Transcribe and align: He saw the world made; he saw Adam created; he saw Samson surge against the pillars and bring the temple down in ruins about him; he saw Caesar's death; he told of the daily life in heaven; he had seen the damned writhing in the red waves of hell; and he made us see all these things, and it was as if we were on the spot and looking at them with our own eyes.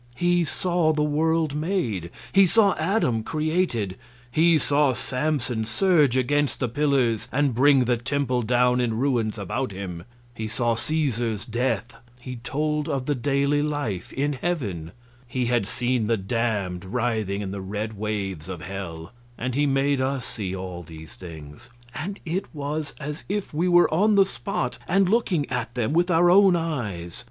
He 0.15 0.43
saw 0.45 0.93
the 0.93 1.03
world 1.03 1.53
made; 1.53 2.09
he 2.33 2.47
saw 2.47 2.73
Adam 2.79 3.21
created; 3.21 3.97
he 4.31 4.57
saw 4.57 4.93
Samson 4.93 5.63
surge 5.63 6.17
against 6.17 6.59
the 6.59 6.67
pillars 6.67 7.27
and 7.31 7.53
bring 7.53 7.85
the 7.85 7.97
temple 7.97 8.41
down 8.41 8.81
in 8.81 8.97
ruins 8.97 9.37
about 9.37 9.71
him; 9.71 10.05
he 10.33 10.47
saw 10.47 10.73
Caesar's 10.73 11.45
death; 11.45 11.93
he 12.19 12.37
told 12.37 12.89
of 12.89 13.05
the 13.05 13.13
daily 13.13 13.61
life 13.61 14.11
in 14.13 14.33
heaven; 14.33 14.91
he 15.27 15.45
had 15.45 15.67
seen 15.67 16.07
the 16.07 16.17
damned 16.17 16.83
writhing 16.83 17.41
in 17.41 17.51
the 17.51 17.61
red 17.61 17.95
waves 17.95 18.49
of 18.49 18.61
hell; 18.63 19.13
and 19.37 19.53
he 19.53 19.67
made 19.67 20.01
us 20.01 20.25
see 20.25 20.55
all 20.55 20.81
these 20.81 21.13
things, 21.13 21.69
and 21.93 22.19
it 22.25 22.45
was 22.55 22.95
as 22.99 23.23
if 23.29 23.53
we 23.53 23.67
were 23.67 23.93
on 23.93 24.15
the 24.15 24.25
spot 24.25 24.79
and 24.87 25.07
looking 25.07 25.47
at 25.51 25.75
them 25.75 25.93
with 25.93 26.09
our 26.09 26.31
own 26.31 26.55
eyes. 26.55 27.19